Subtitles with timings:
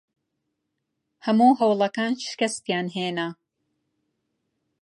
[1.25, 3.29] هەموو هەوڵەکان شکستیان هێنا.